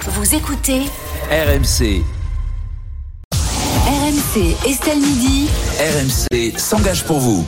[0.00, 0.82] Vous écoutez
[1.30, 2.02] RMC,
[3.32, 5.48] RMC Estelle Midi.
[5.80, 7.44] RMC s'engage pour vous.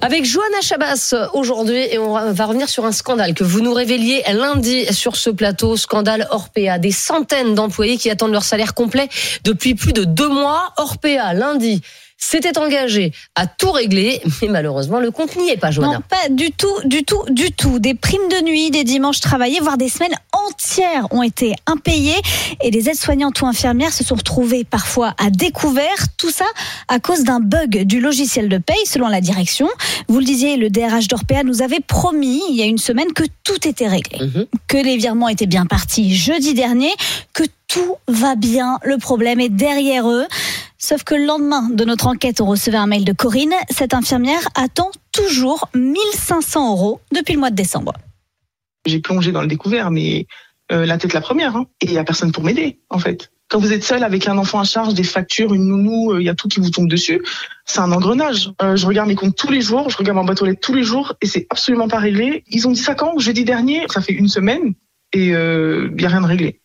[0.00, 4.22] Avec Johanna Chabas aujourd'hui et on va revenir sur un scandale que vous nous révéliez
[4.32, 6.78] lundi sur ce plateau, scandale Orpea.
[6.78, 9.08] Des centaines d'employés qui attendent leur salaire complet
[9.44, 10.72] depuis plus de deux mois.
[10.76, 11.82] Orpea, lundi,
[12.24, 15.94] s'était engagé à tout régler, mais malheureusement le compte n'y est pas, Johanna.
[15.94, 17.78] Non, pas du tout, du tout, du tout.
[17.80, 22.14] Des primes de nuit, des dimanches travaillés, voire des semaines entières ont été impayées
[22.62, 25.82] et les aides-soignantes ou infirmières se sont retrouvées parfois à découvert.
[26.16, 26.44] Tout ça
[26.88, 29.68] à cause d'un bug du logiciel de paye, selon la direction.
[30.08, 33.24] Vous le disiez, le DRH d'Orpea nous avait promis il y a une semaine que
[33.42, 34.46] tout était réglé, Mhm.
[34.68, 36.90] que les virements étaient bien partis jeudi dernier,
[37.34, 38.78] que tout va bien.
[38.84, 40.26] Le problème est derrière eux.
[40.84, 43.54] Sauf que le lendemain de notre enquête, on recevait un mail de Corinne.
[43.70, 47.92] Cette infirmière attend toujours 1500 euros depuis le mois de décembre.
[48.84, 50.26] J'ai plongé dans le découvert, mais
[50.72, 51.54] euh, la tête la première.
[51.54, 51.66] hein.
[51.80, 53.30] Et il y a personne pour m'aider, en fait.
[53.48, 56.24] Quand vous êtes seul avec un enfant à charge, des factures, une nounou, euh, il
[56.24, 57.22] y a tout qui vous tombe dessus.
[57.64, 58.50] C'est un engrenage.
[58.60, 61.14] Euh, je regarde mes comptes tous les jours, je regarde aux lettres tous les jours,
[61.22, 62.42] et c'est absolument pas réglé.
[62.48, 64.74] Ils ont dit ça quand Jeudi dernier, ça fait une semaine,
[65.12, 66.61] et il euh, y a rien de réglé.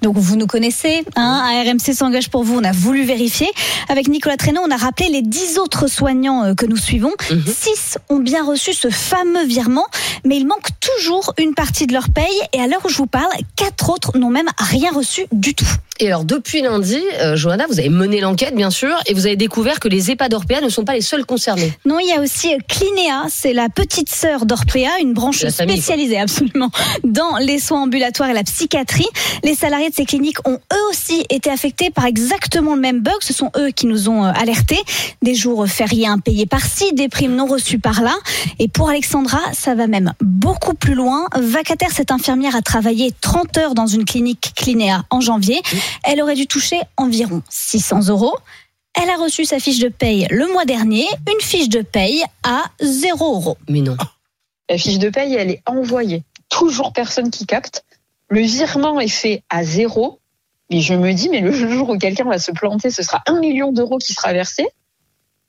[0.00, 3.48] Donc vous nous connaissez, hein, à RMC s'engage pour vous, on a voulu vérifier.
[3.88, 7.12] Avec Nicolas Traîneau, on a rappelé les 10 autres soignants euh, que nous suivons.
[7.30, 7.44] Mhm.
[7.46, 9.86] 6 ont bien reçu ce fameux virement,
[10.24, 10.68] mais il manque
[11.02, 12.24] toujours une partie de leur paye.
[12.52, 15.66] Et à l'heure où je vous parle, 4 autres n'ont même rien reçu du tout.
[15.98, 19.36] Et alors depuis lundi, euh, Johanna, vous avez mené l'enquête bien sûr, et vous avez
[19.36, 21.72] découvert que les EHPAD Orpea ne sont pas les seuls concernés.
[21.84, 25.50] Non, il y a aussi euh, Clinéa, c'est la petite sœur d'Orpea, une branche quoi.
[25.50, 26.70] spécialisée absolument
[27.04, 29.06] dans les soins ambulatoires et la psychiatrie.
[29.44, 33.14] Les salariés de ces cliniques ont eux aussi été affectés par exactement le même bug.
[33.20, 34.80] Ce sont eux qui nous ont euh, alertés.
[35.22, 38.14] Des jours fériés impayés par-ci, des primes non reçues par-là.
[38.58, 41.26] Et pour Alexandra, ça va même beaucoup plus loin.
[41.36, 45.60] Vacataire, cette infirmière a travaillé 30 heures dans une clinique Clinéa en janvier.
[46.04, 48.36] Elle aurait dû toucher environ 600 euros.
[48.94, 52.64] Elle a reçu sa fiche de paye le mois dernier, une fiche de paye à
[52.80, 53.56] 0 euros.
[53.68, 53.96] Mais non.
[54.68, 56.22] La fiche de paye, elle est envoyée.
[56.48, 57.84] Toujours personne qui capte.
[58.28, 60.18] Le virement est fait à zéro.
[60.70, 63.38] Mais je me dis, mais le jour où quelqu'un va se planter, ce sera un
[63.40, 64.66] million d'euros qui sera versé.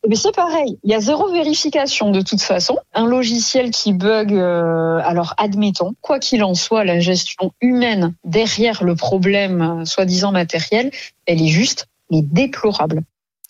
[0.08, 2.78] Mais c'est pareil, il y a zéro vérification de toute façon.
[2.94, 8.84] Un logiciel qui bug, euh, alors admettons, quoi qu'il en soit, la gestion humaine derrière
[8.84, 10.92] le problème euh, soi-disant matériel,
[11.26, 13.04] elle est juste mais déplorable.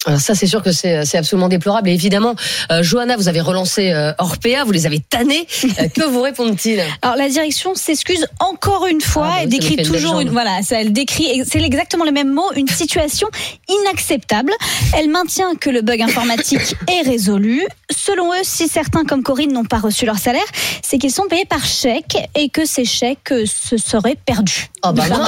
[0.06, 1.90] Alors ça, c'est sûr que c'est c'est absolument déplorable.
[1.90, 2.36] Et évidemment,
[2.72, 5.48] euh, Johanna, vous avez relancé euh, Orpea, vous les avez tannés.
[5.80, 6.84] Euh, que vous répondent-ils?
[7.02, 10.22] Alors la direction s'excuse encore une fois, Ah, bah nous décrit une toujours jambe.
[10.24, 13.28] une voilà, ça elle décrit c'est exactement le même mot, une situation
[13.70, 14.52] inacceptable.
[14.98, 17.66] Elle maintient que le bug informatique est résolu.
[17.90, 20.44] Selon eux, si certains comme Corinne n'ont pas reçu leur salaire,
[20.82, 24.68] c'est qu'ils sont payés par chèque et que ces chèques euh, se seraient perdus.
[24.86, 25.20] Oh bah alors.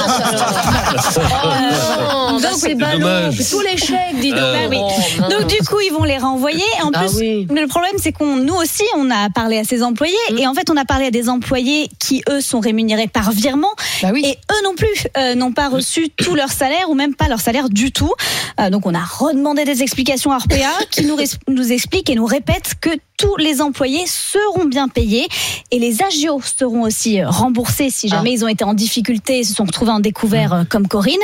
[1.44, 3.32] Oh non, bah c'est ballot.
[3.50, 4.38] Tous les chèques, dis donc.
[4.40, 4.78] Euh, Bah oui.
[4.80, 5.22] Oh.
[5.30, 6.62] Donc du coup, ils vont les renvoyer.
[6.82, 7.46] En Ah plus, oui.
[7.50, 10.38] le problème, c'est qu'on, nous aussi, on a parlé à ces employés, Mm.
[10.38, 13.70] et en fait, on a parlé à des employés qui eux sont rémunérés par virement,
[14.02, 14.22] Bah oui.
[14.26, 17.40] et eux non plus euh, n'ont pas reçu tout leur salaire ou même pas leur
[17.40, 18.12] salaire du tout.
[18.60, 20.56] Euh, donc, on a redemandé des explications à RPA,
[20.90, 21.16] qui nous,
[21.48, 25.26] nous explique et nous répète que tous les employés seront bien payés
[25.70, 29.64] et les agios seront aussi remboursés si jamais ils ont été en difficulté se sont
[29.64, 31.14] retrouvés en découvert euh, comme Corinne.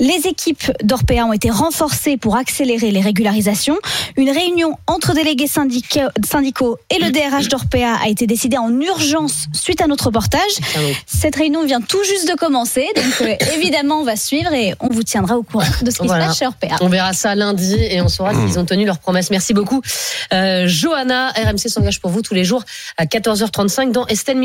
[0.00, 3.76] Les équipes d'Orpea ont été renforcées pour accélérer les régularisations.
[4.16, 9.46] Une réunion entre délégués syndica- syndicaux et le DRH d'Orpea a été décidée en urgence
[9.52, 10.40] suite à notre reportage.
[10.76, 10.78] Ah.
[11.06, 14.88] Cette réunion vient tout juste de commencer, donc euh, évidemment on va suivre et on
[14.88, 16.24] vous tiendra au courant de ce qui Voilà.
[16.24, 16.76] se passe chez Orpea.
[16.80, 19.30] On verra ça lundi et on saura s'ils ont tenu leurs promesses.
[19.30, 19.80] Merci beaucoup.
[20.32, 22.62] Euh, Johanna, RMC s'engage pour vous tous les jours
[22.96, 24.44] à 14h35 dans Estelle Midi.